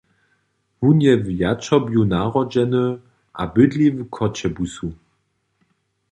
Wón 0.79 0.97
je 1.05 1.13
w 1.25 1.27
Jatřobju 1.41 2.01
narodźeny 2.13 2.85
a 3.41 3.43
bydli 3.53 3.87
w 3.91 3.97
Choćebuzu. 4.15 4.89